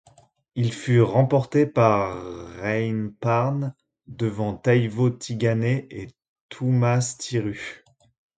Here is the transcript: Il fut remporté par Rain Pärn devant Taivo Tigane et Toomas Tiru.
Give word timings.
Il 0.55 0.73
fut 0.73 0.99
remporté 1.03 1.67
par 1.67 2.23
Rain 2.55 3.11
Pärn 3.19 3.75
devant 4.07 4.55
Taivo 4.57 5.11
Tigane 5.11 5.83
et 5.91 6.07
Toomas 6.49 7.17
Tiru. 7.19 7.85